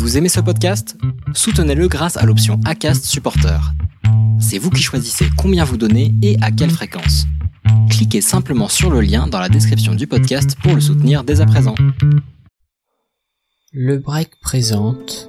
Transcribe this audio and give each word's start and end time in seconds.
Vous 0.00 0.16
aimez 0.16 0.30
ce 0.30 0.40
podcast? 0.40 0.96
Soutenez-le 1.34 1.86
grâce 1.86 2.16
à 2.16 2.24
l'option 2.24 2.58
ACAST 2.64 3.04
Supporter. 3.04 3.60
C'est 4.40 4.56
vous 4.56 4.70
qui 4.70 4.82
choisissez 4.82 5.26
combien 5.36 5.62
vous 5.62 5.76
donnez 5.76 6.14
et 6.22 6.38
à 6.40 6.50
quelle 6.50 6.70
fréquence. 6.70 7.26
Cliquez 7.90 8.22
simplement 8.22 8.68
sur 8.68 8.88
le 8.90 9.02
lien 9.02 9.26
dans 9.26 9.38
la 9.38 9.50
description 9.50 9.94
du 9.94 10.06
podcast 10.06 10.56
pour 10.62 10.74
le 10.74 10.80
soutenir 10.80 11.22
dès 11.22 11.42
à 11.42 11.46
présent. 11.46 11.74
Le 13.74 13.98
break 13.98 14.30
présente 14.40 15.28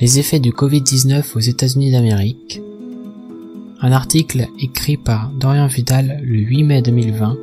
les 0.00 0.18
effets 0.18 0.40
du 0.40 0.52
Covid-19 0.52 1.36
aux 1.36 1.40
États-Unis 1.40 1.92
d'Amérique. 1.92 2.62
Un 3.82 3.92
article 3.92 4.48
écrit 4.58 4.96
par 4.96 5.28
Dorian 5.32 5.66
Vidal 5.66 6.18
le 6.24 6.38
8 6.38 6.64
mai 6.64 6.80
2020, 6.80 7.36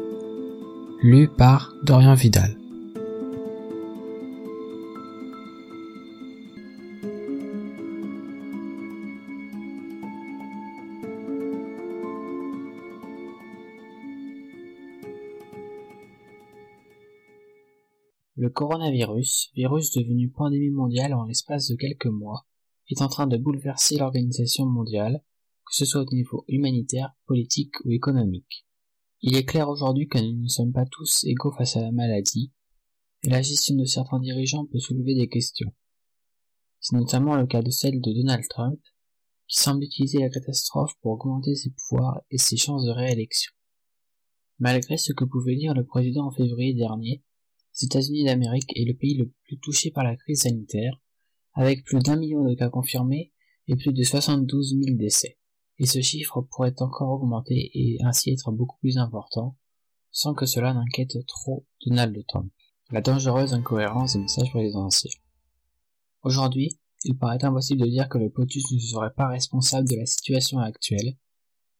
lu 1.04 1.28
par 1.28 1.74
Dorian 1.84 2.16
Vidal. 2.16 2.59
Le 18.42 18.50
coronavirus, 18.50 19.52
virus 19.54 19.92
devenu 19.92 20.30
pandémie 20.30 20.70
mondiale 20.70 21.14
en 21.14 21.26
l'espace 21.26 21.68
de 21.68 21.76
quelques 21.76 22.06
mois, 22.06 22.48
est 22.90 23.02
en 23.02 23.10
train 23.10 23.28
de 23.28 23.36
bouleverser 23.36 23.98
l'organisation 23.98 24.66
mondiale, 24.66 25.22
que 25.66 25.76
ce 25.76 25.84
soit 25.84 26.04
au 26.04 26.16
niveau 26.16 26.46
humanitaire, 26.48 27.14
politique 27.26 27.74
ou 27.84 27.92
économique. 27.92 28.66
Il 29.22 29.36
est 29.36 29.44
clair 29.44 29.68
aujourd'hui 29.68 30.08
que 30.08 30.20
nous 30.20 30.42
ne 30.42 30.48
sommes 30.48 30.72
pas 30.72 30.86
tous 30.86 31.26
égaux 31.26 31.52
face 31.52 31.76
à 31.76 31.82
la 31.82 31.92
maladie, 31.92 32.54
et 33.24 33.30
la 33.30 33.42
gestion 33.42 33.76
de 33.76 33.84
certains 33.84 34.22
dirigeants 34.22 34.66
peut 34.68 34.80
soulever 34.80 35.16
des 35.16 35.28
questions. 35.28 35.74
C'est 36.80 36.96
notamment 36.96 37.36
le 37.36 37.46
cas 37.46 37.62
de 37.62 37.72
celle 37.72 38.00
de 38.00 38.14
Donald 38.14 38.46
Trump, 38.50 38.80
qui 39.50 39.60
semble 39.60 39.84
utiliser 39.84 40.20
la 40.20 40.30
catastrophe 40.30 40.94
pour 41.02 41.12
augmenter 41.12 41.56
ses 41.56 41.72
pouvoirs 41.72 42.22
et 42.32 42.38
ses 42.38 42.56
chances 42.56 42.86
de 42.86 42.92
réélection. 42.92 43.52
Malgré 44.60 44.96
ce 44.96 45.12
que 45.12 45.26
pouvait 45.26 45.58
dire 45.58 45.74
le 45.74 45.86
président 45.86 46.28
en 46.28 46.32
février 46.32 46.74
dernier, 46.74 47.22
États-Unis 47.86 48.26
d'Amérique 48.26 48.72
est 48.76 48.86
le 48.86 48.94
pays 48.94 49.16
le 49.16 49.32
plus 49.44 49.60
touché 49.60 49.92
par 49.92 50.04
la 50.04 50.16
crise 50.16 50.42
sanitaire, 50.42 51.00
avec 51.54 51.84
plus 51.84 52.00
d'un 52.00 52.16
million 52.16 52.44
de 52.44 52.56
cas 52.56 52.70
confirmés 52.70 53.34
et 53.68 53.76
plus 53.76 53.94
de 53.94 54.04
72 54.04 54.78
000 54.84 54.98
décès. 54.98 55.38
Et 55.78 55.86
ce 55.86 56.02
chiffre 56.02 56.42
pourrait 56.42 56.74
encore 56.80 57.22
augmenter 57.22 57.72
et 57.74 57.98
ainsi 58.04 58.32
être 58.32 58.52
beaucoup 58.52 58.78
plus 58.80 58.98
important, 58.98 59.58
sans 60.12 60.34
que 60.34 60.46
cela 60.46 60.74
n'inquiète 60.74 61.26
trop 61.28 61.66
Donald 61.86 62.18
Trump. 62.28 62.52
La 62.92 63.02
dangereuse 63.02 63.54
incohérence 63.54 64.14
des 64.14 64.20
messages 64.20 64.50
présidentiels. 64.50 65.14
Aujourd'hui, 66.24 66.80
il 67.06 67.18
paraît 67.18 67.44
impossible 67.46 67.82
de 67.82 67.88
dire 67.88 68.10
que 68.10 68.18
le 68.18 68.30
POTUS 68.30 68.74
ne 68.74 68.80
serait 68.80 69.14
pas 69.14 69.28
responsable 69.28 69.88
de 69.88 69.96
la 69.96 70.06
situation 70.06 70.60
actuelle. 70.60 71.16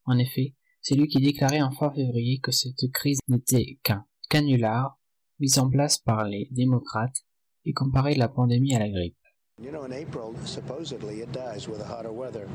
En 0.06 0.18
effet, 0.18 0.56
c'est 0.82 0.96
lui 0.96 1.08
qui 1.08 1.20
déclarait 1.20 1.62
en 1.62 1.72
fin 1.72 1.92
février 1.92 2.40
que 2.40 2.52
cette 2.52 2.90
crise 2.94 3.20
n'était 3.28 3.80
qu'un 3.84 4.06
canular 4.30 4.99
mise 5.40 5.58
en 5.58 5.70
place 5.70 5.98
par 5.98 6.26
les 6.26 6.48
démocrates 6.52 7.26
et 7.66 7.74
comparer 7.74 8.16
la 8.16 8.28
pandémie 8.28 8.76
à 8.76 8.80
la 8.80 8.90
grippe. 8.90 9.16
You 9.62 9.72
know, 9.72 9.84
in 9.84 9.92
April, 9.92 10.34
supposedly 10.46 11.20
it 11.22 11.34
dies 11.34 11.68
with 11.68 11.80
the 11.80 11.86
hotter 11.86 12.14
weather, 12.14 12.48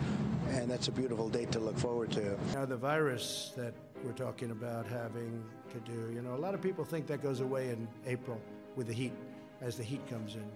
and 0.54 0.70
that's 0.70 0.88
a 0.88 0.90
beautiful 0.90 1.28
date 1.28 1.52
to 1.52 1.60
look 1.60 1.78
forward 1.78 2.10
to. 2.12 2.38
Now, 2.54 2.64
the 2.64 2.78
virus 2.78 3.52
that 3.56 3.74
we're 4.02 4.16
talking 4.16 4.52
about 4.52 4.86
having 4.86 5.44
to 5.70 5.78
do, 5.80 6.14
you 6.14 6.22
know, 6.22 6.34
a 6.34 6.40
lot 6.40 6.54
of 6.54 6.62
people 6.62 6.82
think 6.82 7.06
that 7.08 7.22
goes 7.22 7.40
away 7.40 7.68
in 7.68 7.86
April 8.06 8.40
with 8.74 8.86
the 8.86 8.94
heat, 8.94 9.12
as 9.60 9.76
the 9.76 9.84
heat 9.84 10.00
comes 10.08 10.34
in. 10.34 10.48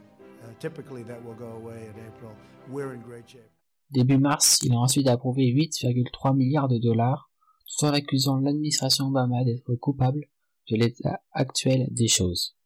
Uh, 0.43 0.55
typically, 0.59 1.03
that 1.03 1.23
will 1.23 1.35
go 1.35 1.53
away 1.53 1.85
in 1.85 1.95
April. 2.07 2.33
We're 2.71 2.95
in 2.95 3.03
great 3.03 3.29
shape. 3.29 3.51
Début 3.91 4.19
mars, 4.19 4.59
il 4.63 4.73
a 4.73 4.79
ensuite 4.79 5.09
approuvé 5.09 5.53
8,3 5.53 6.35
milliards 6.35 6.69
de 6.69 6.79
dollars, 6.79 7.31
tout 7.67 7.87
en 7.87 7.93
accusant 7.93 8.39
l'administration 8.39 9.07
Obama 9.09 9.45
d'être 9.45 9.75
coupable 9.75 10.29
de 10.71 10.77
l'état 10.77 11.23
actuel 11.33 11.89
des 11.91 12.09
choses. 12.09 12.57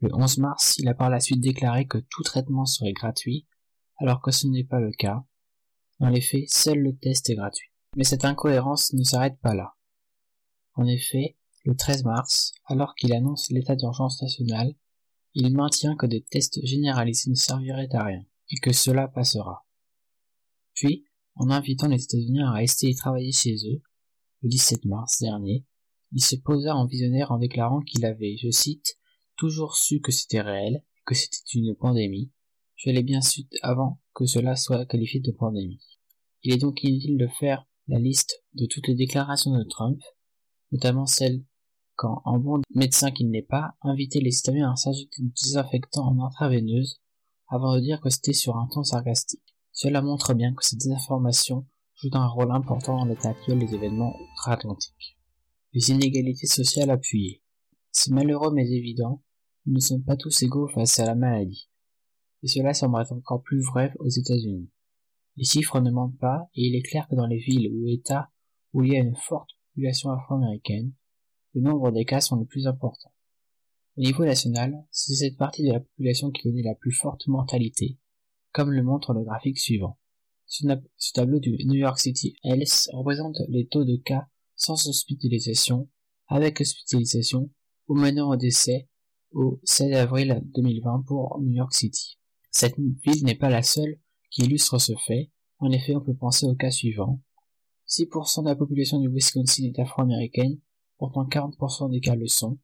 Le 0.00 0.14
11 0.14 0.38
mars, 0.38 0.78
il 0.78 0.88
a 0.88 0.94
par 0.94 1.10
la 1.10 1.20
suite 1.20 1.40
déclaré 1.40 1.86
que 1.86 1.98
tout 1.98 2.22
traitement 2.22 2.64
serait 2.64 2.92
gratuit, 2.92 3.46
alors 3.98 4.22
que 4.22 4.30
ce 4.30 4.46
n'est 4.46 4.64
pas 4.64 4.80
le 4.80 4.92
cas. 4.92 5.24
Dans 5.98 6.08
les 6.08 6.22
faits, 6.22 6.48
seul 6.48 6.78
le 6.78 6.96
test 6.96 7.28
est 7.28 7.34
gratuit. 7.34 7.68
Mais 7.96 8.04
cette 8.04 8.24
incohérence 8.24 8.92
ne 8.94 9.04
s'arrête 9.04 9.38
pas 9.40 9.54
là. 9.54 9.74
En 10.74 10.86
effet, 10.86 11.36
le 11.64 11.76
13 11.76 12.04
mars, 12.04 12.52
alors 12.64 12.94
qu'il 12.94 13.12
annonce 13.12 13.50
l'état 13.50 13.76
d'urgence 13.76 14.22
nationale, 14.22 14.74
il 15.34 15.52
maintient 15.54 15.96
que 15.96 16.06
des 16.06 16.22
tests 16.22 16.64
généralisés 16.64 17.30
ne 17.30 17.34
serviraient 17.34 17.94
à 17.94 18.04
rien, 18.04 18.24
et 18.50 18.56
que 18.56 18.72
cela 18.72 19.06
passera. 19.06 19.66
Puis, 20.74 21.04
en 21.34 21.50
invitant 21.50 21.88
les 21.88 22.02
États-Unis 22.02 22.42
à 22.42 22.52
rester 22.52 22.88
et 22.88 22.94
travailler 22.94 23.32
chez 23.32 23.54
eux, 23.66 23.82
le 24.42 24.48
17 24.48 24.86
mars 24.86 25.20
dernier, 25.20 25.66
il 26.12 26.24
se 26.24 26.36
posa 26.36 26.74
en 26.74 26.86
visionnaire 26.86 27.30
en 27.30 27.38
déclarant 27.38 27.80
qu'il 27.80 28.04
avait, 28.04 28.36
je 28.36 28.50
cite, 28.50 28.98
toujours 29.36 29.76
su 29.76 30.00
que 30.00 30.12
c'était 30.12 30.40
réel, 30.40 30.82
que 31.06 31.14
c'était 31.14 31.38
une 31.54 31.74
pandémie. 31.74 32.30
Je 32.76 32.90
l'ai 32.90 33.02
bien 33.02 33.20
su 33.20 33.42
avant 33.62 34.00
que 34.14 34.26
cela 34.26 34.56
soit 34.56 34.86
qualifié 34.86 35.20
de 35.20 35.32
pandémie. 35.32 35.80
Il 36.42 36.52
est 36.52 36.58
donc 36.58 36.82
inutile 36.82 37.18
de 37.18 37.26
faire 37.26 37.66
la 37.86 37.98
liste 37.98 38.42
de 38.54 38.66
toutes 38.66 38.88
les 38.88 38.94
déclarations 38.94 39.56
de 39.56 39.64
Trump, 39.64 40.00
notamment 40.72 41.06
celles 41.06 41.44
quand, 41.94 42.22
en 42.24 42.38
bon 42.38 42.62
médecin 42.74 43.10
qu'il 43.10 43.30
n'est 43.30 43.42
pas, 43.42 43.74
invitait 43.82 44.20
les 44.20 44.30
citoyens 44.30 44.72
à 44.72 44.76
s'ajouter 44.76 45.22
du 45.22 45.32
désinfectant 45.44 46.08
en 46.08 46.24
intraveineuse 46.24 47.00
avant 47.48 47.74
de 47.74 47.80
dire 47.80 48.00
que 48.00 48.10
c'était 48.10 48.32
sur 48.32 48.56
un 48.56 48.68
ton 48.68 48.82
sarcastique. 48.82 49.42
Cela 49.72 50.00
montre 50.00 50.34
bien 50.34 50.54
que 50.54 50.64
cette 50.64 50.78
désinformation 50.80 51.66
joue 51.94 52.08
un 52.12 52.26
rôle 52.26 52.52
important 52.52 52.98
dans 52.98 53.04
l'état 53.04 53.30
actuel 53.30 53.58
des 53.58 53.74
événements 53.74 54.14
outre-Atlantiques 54.18 55.19
les 55.72 55.90
inégalités 55.90 56.46
sociales 56.46 56.90
appuyées. 56.90 57.42
C'est 57.92 58.12
malheureux 58.12 58.52
mais 58.52 58.70
évident, 58.70 59.22
nous 59.66 59.74
ne 59.74 59.80
sommes 59.80 60.04
pas 60.04 60.16
tous 60.16 60.42
égaux 60.42 60.68
face 60.68 60.98
à 60.98 61.06
la 61.06 61.14
maladie. 61.14 61.68
Et 62.42 62.48
cela 62.48 62.74
semble 62.74 63.00
être 63.00 63.12
encore 63.12 63.42
plus 63.42 63.60
vrai 63.60 63.92
aux 63.98 64.08
États-Unis. 64.08 64.70
Les 65.36 65.44
chiffres 65.44 65.80
ne 65.80 65.90
mentent 65.90 66.18
pas, 66.18 66.48
et 66.54 66.66
il 66.66 66.74
est 66.74 66.82
clair 66.82 67.06
que 67.08 67.14
dans 67.14 67.26
les 67.26 67.38
villes 67.38 67.70
ou 67.72 67.88
États 67.88 68.30
où 68.72 68.84
il 68.84 68.92
y 68.92 68.96
a 68.96 69.00
une 69.00 69.16
forte 69.16 69.50
population 69.68 70.10
afro-américaine, 70.10 70.92
le 71.54 71.60
nombre 71.60 71.90
des 71.90 72.04
cas 72.04 72.20
sont 72.20 72.36
les 72.36 72.46
plus 72.46 72.66
importants. 72.66 73.12
Au 73.96 74.02
niveau 74.02 74.24
national, 74.24 74.84
c'est 74.90 75.14
cette 75.14 75.36
partie 75.36 75.64
de 75.64 75.72
la 75.72 75.80
population 75.80 76.30
qui 76.30 76.42
connaît 76.42 76.62
la 76.62 76.74
plus 76.74 76.92
forte 76.92 77.26
mortalité, 77.26 77.98
comme 78.52 78.70
le 78.70 78.82
montre 78.82 79.12
le 79.12 79.22
graphique 79.22 79.58
suivant. 79.58 79.98
Ce, 80.46 80.64
tableau 81.12 81.38
du 81.38 81.56
New 81.64 81.74
York 81.74 81.98
City 81.98 82.36
Health 82.42 82.88
représente 82.92 83.38
les 83.48 83.66
taux 83.66 83.84
de 83.84 83.96
cas 83.96 84.26
sans 84.60 84.88
hospitalisation, 84.88 85.88
avec 86.28 86.60
hospitalisation, 86.60 87.50
ou 87.88 87.94
menant 87.94 88.28
au 88.28 88.36
décès 88.36 88.88
au 89.32 89.58
16 89.64 89.94
avril 89.94 90.42
2020 90.54 91.04
pour 91.06 91.40
New 91.40 91.54
York 91.54 91.72
City. 91.72 92.18
Cette 92.50 92.78
ville 92.78 93.24
n'est 93.24 93.34
pas 93.34 93.48
la 93.48 93.62
seule 93.62 93.98
qui 94.30 94.42
illustre 94.42 94.78
ce 94.78 94.92
fait. 95.06 95.30
En 95.60 95.70
effet, 95.70 95.96
on 95.96 96.02
peut 96.02 96.14
penser 96.14 96.44
au 96.44 96.54
cas 96.54 96.70
suivant. 96.70 97.22
6% 97.88 98.42
de 98.42 98.48
la 98.48 98.54
population 98.54 99.00
du 99.00 99.08
Wisconsin 99.08 99.64
est 99.64 99.78
afro-américaine, 99.78 100.58
pourtant 100.98 101.26
40% 101.26 101.90
des 101.90 102.00
cas 102.00 102.14
le 102.14 102.26
sont. 102.26 102.58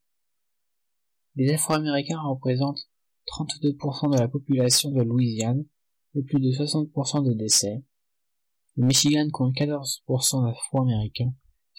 Les 1.34 1.50
Afro-Américains 1.50 2.20
représentent 2.20 2.90
32% 3.26 4.12
de 4.12 4.18
la 4.18 4.28
population 4.28 4.90
de 4.90 5.02
Louisiane 5.02 5.64
et 6.14 6.22
plus 6.22 6.40
de 6.40 6.50
60% 6.50 7.26
des 7.26 7.34
décès. 7.34 7.82
Le 8.76 8.86
Michigan 8.86 9.28
compte 9.32 9.54
14% 9.54 10.46
d'Afro-Américains 10.46 11.32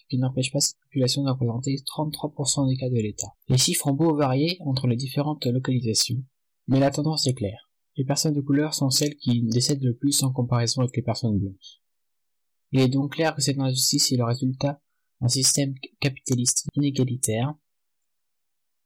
qui 0.10 0.18
n'empêche 0.18 0.52
pas 0.52 0.60
cette 0.60 0.80
population 0.82 1.24
de 1.24 1.30
représenter 1.30 1.76
33% 1.76 2.70
des 2.70 2.78
cas 2.78 2.90
de 2.90 2.96
l'État. 2.96 3.28
Les 3.50 3.58
chiffres 3.58 3.88
ont 3.88 3.94
beau 3.94 4.16
varier 4.16 4.58
entre 4.62 4.88
les 4.88 4.96
différentes 4.96 5.46
localisations, 5.46 6.24
mais 6.68 6.80
la 6.80 6.92
tendance 6.92 7.28
est 7.28 7.34
claire. 7.34 7.70
Les 7.98 8.06
personnes 8.06 8.34
de 8.34 8.42
couleur 8.42 8.74
sont 8.74 8.90
celles 8.90 9.16
qui 9.16 9.42
décèdent 9.44 9.84
le 9.84 9.96
plus 9.96 10.24
en 10.24 10.32
comparaison 10.32 10.82
avec 10.82 10.96
les 10.96 11.02
personnes 11.02 11.40
blanches. 11.40 11.82
Il 12.72 12.80
est 12.80 12.90
donc 12.90 13.14
clair 13.14 13.34
que 13.36 13.42
cette 13.42 13.60
injustice 13.60 14.12
est 14.12 14.18
le 14.18 14.24
résultat 14.24 14.82
d'un 15.20 15.28
système 15.28 15.74
capitaliste 16.00 16.68
inégalitaire 16.76 17.56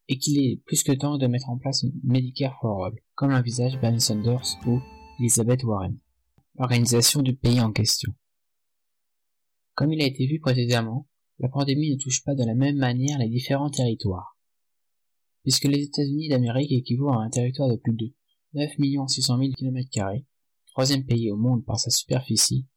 et 0.08 0.18
qu'il 0.18 0.40
est 0.40 0.62
plus 0.66 0.84
que 0.84 0.92
temps 0.92 1.18
de 1.18 1.28
mettre 1.28 1.50
en 1.50 1.58
place 1.58 1.84
une 1.84 1.94
Medicare 2.04 2.58
for 2.62 2.86
All, 2.86 2.94
comme 3.16 3.32
l'envisage 3.32 3.80
Bernie 3.80 4.02
Sanders 4.02 4.58
ou 4.66 4.80
Elizabeth 5.20 5.64
Warren. 5.64 5.98
L'organisation 6.56 7.22
du 7.22 7.36
pays 7.36 7.62
en 7.62 7.72
question. 7.72 8.14
Comme 9.74 9.94
il 9.94 10.02
a 10.02 10.06
été 10.06 10.26
vu 10.28 10.40
précédemment, 10.40 11.08
la 11.42 11.50
pandémie 11.50 11.90
ne 11.90 11.98
touche 11.98 12.24
pas 12.24 12.36
de 12.36 12.44
la 12.44 12.54
même 12.54 12.78
manière 12.78 13.18
les 13.18 13.28
différents 13.28 13.72
territoires. 13.72 14.38
Puisque 15.42 15.66
les 15.66 15.82
États-Unis 15.82 16.30
d'Amérique 16.30 16.72
équivaut 16.72 17.10
à 17.10 17.24
un 17.24 17.30
territoire 17.30 17.68
de 17.68 17.78
plus 17.78 17.96
de 17.96 18.14
9 18.54 18.72
600 19.08 19.38
000 19.40 19.52
km, 19.54 19.90
troisième 20.68 21.04
pays 21.04 21.32
au 21.32 21.38
monde 21.38 21.66
par 21.66 21.80
sa 21.80 21.90
superficie, 21.90 22.68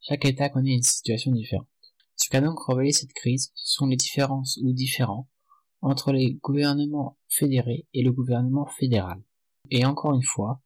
chaque 0.00 0.26
État 0.26 0.50
connaît 0.50 0.74
une 0.74 0.82
situation 0.82 1.32
différente. 1.32 1.66
Ce 2.16 2.28
qu'a 2.28 2.42
donc 2.42 2.58
révélé 2.68 2.92
cette 2.92 3.14
crise, 3.14 3.52
ce 3.54 3.74
sont 3.74 3.86
les 3.86 3.96
différences 3.96 4.58
ou 4.62 4.74
différents 4.74 5.30
entre 5.80 6.12
les 6.12 6.34
gouvernements 6.34 7.16
fédérés 7.26 7.86
et 7.94 8.02
le 8.02 8.12
gouvernement 8.12 8.66
fédéral. 8.66 9.22
Et 9.70 9.86
encore 9.86 10.12
une 10.12 10.22
fois, 10.22 10.60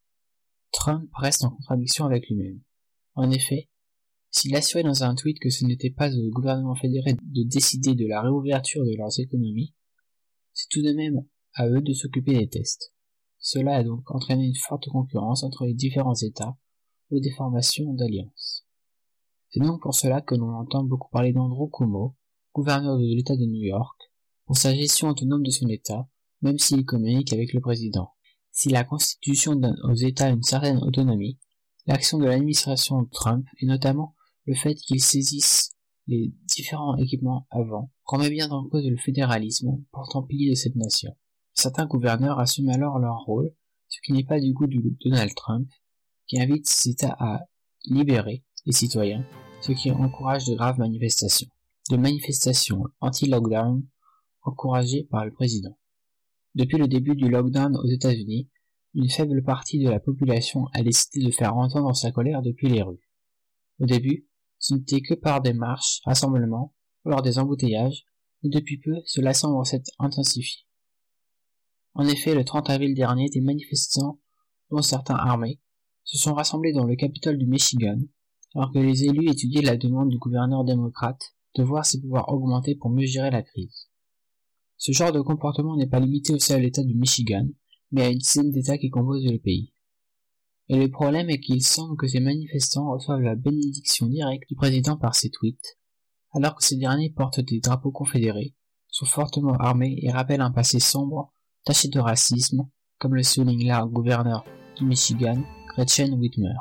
Trump 0.72 1.08
reste 1.14 1.44
en 1.44 1.50
contradiction 1.50 2.04
avec 2.04 2.26
lui-même. 2.28 2.60
En 3.14 3.30
effet, 3.30 3.68
s'il 4.34 4.56
assurait 4.56 4.82
dans 4.82 5.04
un 5.04 5.14
tweet 5.14 5.38
que 5.38 5.48
ce 5.48 5.64
n'était 5.64 5.90
pas 5.90 6.12
au 6.12 6.30
gouvernement 6.30 6.74
fédéral 6.74 7.14
de 7.22 7.44
décider 7.44 7.94
de 7.94 8.04
la 8.08 8.20
réouverture 8.20 8.84
de 8.84 8.96
leurs 8.96 9.20
économies, 9.20 9.72
c'est 10.52 10.68
tout 10.68 10.82
de 10.82 10.92
même 10.92 11.24
à 11.54 11.68
eux 11.68 11.80
de 11.80 11.92
s'occuper 11.92 12.36
des 12.36 12.48
tests. 12.48 12.92
Cela 13.38 13.76
a 13.76 13.84
donc 13.84 14.10
entraîné 14.10 14.46
une 14.46 14.56
forte 14.56 14.88
concurrence 14.88 15.44
entre 15.44 15.66
les 15.66 15.72
différents 15.72 16.16
États 16.16 16.56
ou 17.12 17.20
des 17.20 17.30
formations 17.30 17.94
d'alliances. 17.94 18.66
C'est 19.50 19.60
donc 19.60 19.80
pour 19.80 19.94
cela 19.94 20.20
que 20.20 20.34
l'on 20.34 20.52
entend 20.56 20.82
beaucoup 20.82 21.10
parler 21.10 21.32
d'Andrew 21.32 21.70
Cuomo, 21.70 22.16
gouverneur 22.52 22.98
de 22.98 23.04
l'État 23.04 23.36
de 23.36 23.44
New 23.44 23.62
York, 23.62 23.96
pour 24.46 24.56
sa 24.56 24.74
gestion 24.74 25.10
autonome 25.10 25.44
de 25.44 25.50
son 25.50 25.68
État, 25.68 26.08
même 26.42 26.58
s'il 26.58 26.84
communique 26.84 27.32
avec 27.32 27.52
le 27.52 27.60
président. 27.60 28.10
Si 28.50 28.68
la 28.68 28.82
Constitution 28.82 29.54
donne 29.54 29.78
aux 29.84 29.94
États 29.94 30.30
une 30.30 30.42
certaine 30.42 30.78
autonomie, 30.78 31.38
l'action 31.86 32.18
de 32.18 32.24
l'administration 32.24 33.04
Trump, 33.12 33.46
et 33.60 33.66
notamment 33.66 34.16
le 34.46 34.54
fait 34.54 34.74
qu'ils 34.74 35.02
saisissent 35.02 35.74
les 36.06 36.32
différents 36.46 36.96
équipements 36.96 37.46
avant, 37.50 37.90
remet 38.04 38.30
bien 38.30 38.50
en 38.50 38.68
cause 38.68 38.86
le 38.86 38.96
fédéralisme, 38.96 39.82
pourtant 39.90 40.22
pilier 40.22 40.50
de 40.50 40.54
cette 40.54 40.76
nation. 40.76 41.16
Certains 41.54 41.86
gouverneurs 41.86 42.38
assument 42.38 42.70
alors 42.70 42.98
leur 42.98 43.18
rôle, 43.24 43.52
ce 43.88 43.98
qui 44.04 44.12
n'est 44.12 44.24
pas 44.24 44.40
du 44.40 44.52
goût 44.52 44.66
de 44.66 44.80
Donald 45.04 45.34
Trump, 45.34 45.68
qui 46.26 46.40
invite 46.40 46.68
ces 46.68 46.90
États 46.90 47.16
à 47.18 47.40
libérer 47.86 48.44
les 48.66 48.72
citoyens, 48.72 49.24
ce 49.60 49.72
qui 49.72 49.90
encourage 49.90 50.46
de 50.46 50.54
graves 50.54 50.78
manifestations. 50.78 51.48
De 51.90 51.96
manifestations 51.96 52.84
anti-lockdown 53.00 53.86
encouragées 54.42 55.04
par 55.04 55.24
le 55.24 55.32
président. 55.32 55.78
Depuis 56.54 56.78
le 56.78 56.88
début 56.88 57.14
du 57.14 57.28
lockdown 57.28 57.76
aux 57.76 57.88
États-Unis, 57.88 58.48
une 58.94 59.08
faible 59.08 59.42
partie 59.42 59.78
de 59.78 59.90
la 59.90 60.00
population 60.00 60.66
a 60.72 60.82
décidé 60.82 61.26
de 61.26 61.30
faire 61.30 61.56
entendre 61.56 61.94
sa 61.94 62.12
colère 62.12 62.42
depuis 62.42 62.68
les 62.68 62.82
rues. 62.82 63.08
Au 63.80 63.86
début, 63.86 64.26
ce 64.64 64.72
n'était 64.72 65.02
que 65.02 65.12
par 65.12 65.42
des 65.42 65.52
marches, 65.52 66.00
rassemblements, 66.06 66.72
lors 67.04 67.20
des 67.20 67.38
embouteillages, 67.38 68.06
mais 68.42 68.48
depuis 68.48 68.78
peu, 68.78 68.94
cela 69.04 69.34
semble 69.34 69.66
s'être 69.66 69.90
intensifié. 69.98 70.62
En 71.92 72.06
effet, 72.06 72.34
le 72.34 72.46
30 72.46 72.70
avril 72.70 72.94
dernier, 72.94 73.28
des 73.28 73.42
manifestants, 73.42 74.22
dont 74.70 74.80
certains 74.80 75.16
armés, 75.16 75.60
se 76.04 76.16
sont 76.16 76.32
rassemblés 76.32 76.72
dans 76.72 76.86
le 76.86 76.96
Capitole 76.96 77.36
du 77.36 77.46
Michigan, 77.46 77.98
alors 78.54 78.72
que 78.72 78.78
les 78.78 79.04
élus 79.04 79.28
étudiaient 79.28 79.60
la 79.60 79.76
demande 79.76 80.08
du 80.08 80.16
gouverneur 80.16 80.64
démocrate 80.64 81.34
de 81.56 81.62
voir 81.62 81.84
ses 81.84 82.00
pouvoirs 82.00 82.30
augmenter 82.30 82.74
pour 82.74 82.88
mieux 82.88 83.04
gérer 83.04 83.30
la 83.30 83.42
crise. 83.42 83.90
Ce 84.78 84.92
genre 84.92 85.12
de 85.12 85.20
comportement 85.20 85.76
n'est 85.76 85.90
pas 85.90 86.00
limité 86.00 86.32
au 86.32 86.38
seul 86.38 86.64
État 86.64 86.82
du 86.82 86.94
Michigan, 86.94 87.46
mais 87.92 88.04
à 88.04 88.08
une 88.08 88.16
dizaine 88.16 88.50
d'États 88.50 88.78
qui 88.78 88.88
composent 88.88 89.30
le 89.30 89.38
pays. 89.38 89.73
Et 90.68 90.78
le 90.78 90.90
problème 90.90 91.28
est 91.28 91.40
qu'il 91.40 91.62
semble 91.62 91.96
que 91.96 92.06
ces 92.06 92.20
manifestants 92.20 92.90
reçoivent 92.90 93.20
la 93.20 93.34
bénédiction 93.34 94.06
directe 94.06 94.48
du 94.48 94.54
président 94.54 94.96
par 94.96 95.14
ses 95.14 95.30
tweets, 95.30 95.78
alors 96.32 96.56
que 96.56 96.64
ces 96.64 96.76
derniers 96.76 97.10
portent 97.10 97.40
des 97.40 97.60
drapeaux 97.60 97.92
confédérés, 97.92 98.54
sont 98.88 99.06
fortement 99.06 99.54
armés 99.54 99.98
et 100.02 100.10
rappellent 100.10 100.40
un 100.40 100.50
passé 100.50 100.80
sombre, 100.80 101.32
taché 101.64 101.88
de 101.88 102.00
racisme, 102.00 102.68
comme 102.98 103.14
le 103.14 103.22
souligne 103.22 103.66
là 103.66 103.84
gouverneur 103.86 104.44
du 104.76 104.84
Michigan, 104.84 105.42
Gretchen 105.68 106.14
Whitmer. 106.14 106.54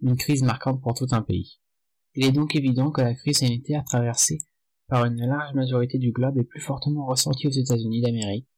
Une 0.00 0.16
crise 0.16 0.42
marquante 0.42 0.80
pour 0.80 0.94
tout 0.94 1.06
un 1.12 1.22
pays. 1.22 1.60
Il 2.14 2.24
est 2.24 2.32
donc 2.32 2.56
évident 2.56 2.90
que 2.90 3.02
la 3.02 3.14
crise 3.14 3.38
sanitaire 3.38 3.84
traversée 3.84 4.38
par 4.88 5.04
une 5.04 5.20
large 5.24 5.54
majorité 5.54 5.98
du 5.98 6.12
globe 6.12 6.38
est 6.38 6.44
plus 6.44 6.60
fortement 6.60 7.06
ressentie 7.06 7.46
aux 7.46 7.52
États-Unis 7.52 8.00
d'Amérique, 8.00 8.48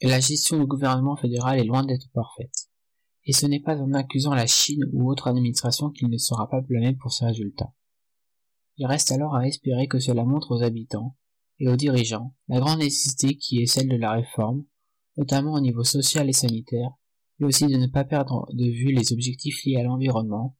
et 0.00 0.08
la 0.08 0.20
gestion 0.20 0.58
du 0.58 0.66
gouvernement 0.66 1.16
fédéral 1.16 1.60
est 1.60 1.64
loin 1.64 1.84
d'être 1.84 2.08
parfaite. 2.12 2.63
Et 3.26 3.32
ce 3.32 3.46
n'est 3.46 3.60
pas 3.60 3.80
en 3.80 3.92
accusant 3.94 4.34
la 4.34 4.46
Chine 4.46 4.84
ou 4.92 5.10
autre 5.10 5.28
administration 5.28 5.90
qu'il 5.90 6.08
ne 6.08 6.18
sera 6.18 6.48
pas 6.48 6.60
blâmé 6.60 6.94
pour 6.94 7.12
ces 7.12 7.24
résultats. 7.24 7.72
Il 8.76 8.86
reste 8.86 9.12
alors 9.12 9.34
à 9.34 9.46
espérer 9.46 9.86
que 9.86 9.98
cela 9.98 10.24
montre 10.24 10.54
aux 10.54 10.62
habitants 10.62 11.16
et 11.58 11.68
aux 11.68 11.76
dirigeants 11.76 12.34
la 12.48 12.60
grande 12.60 12.80
nécessité 12.80 13.36
qui 13.36 13.62
est 13.62 13.66
celle 13.66 13.88
de 13.88 13.96
la 13.96 14.12
réforme, 14.12 14.64
notamment 15.16 15.54
au 15.54 15.60
niveau 15.60 15.84
social 15.84 16.28
et 16.28 16.32
sanitaire, 16.32 16.90
mais 17.38 17.46
aussi 17.46 17.66
de 17.66 17.76
ne 17.76 17.86
pas 17.86 18.04
perdre 18.04 18.46
de 18.52 18.64
vue 18.64 18.92
les 18.92 19.12
objectifs 19.12 19.64
liés 19.64 19.76
à 19.76 19.84
l'environnement, 19.84 20.56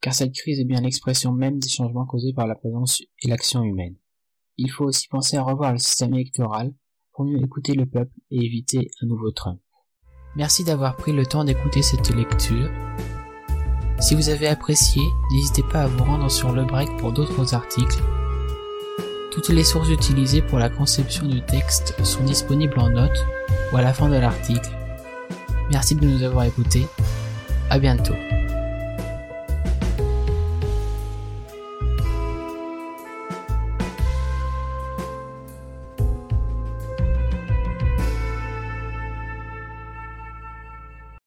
car 0.00 0.14
cette 0.14 0.34
crise 0.34 0.60
est 0.60 0.64
bien 0.64 0.80
l'expression 0.80 1.32
même 1.32 1.58
des 1.58 1.68
changements 1.68 2.06
causés 2.06 2.32
par 2.32 2.46
la 2.46 2.54
présence 2.54 3.02
et 3.22 3.28
l'action 3.28 3.62
humaine 3.62 3.96
il 4.58 4.70
faut 4.70 4.84
aussi 4.84 5.08
penser 5.08 5.36
à 5.36 5.42
revoir 5.42 5.72
le 5.72 5.78
système 5.78 6.14
électoral 6.14 6.74
pour 7.12 7.24
mieux 7.24 7.38
écouter 7.38 7.74
le 7.74 7.86
peuple 7.86 8.12
et 8.30 8.44
éviter 8.44 8.90
un 9.00 9.06
nouveau 9.06 9.30
Trump. 9.30 9.60
Merci 10.36 10.64
d'avoir 10.64 10.96
pris 10.96 11.12
le 11.12 11.26
temps 11.26 11.44
d'écouter 11.44 11.82
cette 11.82 12.14
lecture. 12.14 12.70
Si 14.00 14.14
vous 14.14 14.28
avez 14.28 14.48
apprécié, 14.48 15.02
n'hésitez 15.32 15.62
pas 15.62 15.82
à 15.82 15.86
vous 15.86 16.04
rendre 16.04 16.30
sur 16.30 16.52
le 16.52 16.64
break 16.64 16.96
pour 16.98 17.12
d'autres 17.12 17.54
articles. 17.54 17.98
Toutes 19.32 19.48
les 19.48 19.64
sources 19.64 19.90
utilisées 19.90 20.42
pour 20.42 20.58
la 20.58 20.68
conception 20.68 21.26
du 21.26 21.42
texte 21.42 21.94
sont 22.04 22.24
disponibles 22.24 22.78
en 22.78 22.90
notes 22.90 23.24
ou 23.72 23.76
à 23.76 23.82
la 23.82 23.92
fin 23.92 24.08
de 24.08 24.16
l'article. 24.16 24.70
Merci 25.70 25.94
de 25.94 26.06
nous 26.06 26.22
avoir 26.22 26.44
écoutés. 26.44 26.86
À 27.70 27.78
bientôt. 27.78 28.14